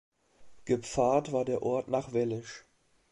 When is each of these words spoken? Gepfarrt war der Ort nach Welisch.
Gepfarrt 0.65 1.31
war 1.31 1.45
der 1.45 1.61
Ort 1.61 1.87
nach 1.87 2.11
Welisch. 2.11 2.65